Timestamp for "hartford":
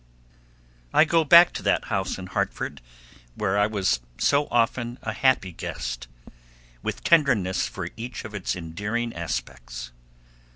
2.25-2.81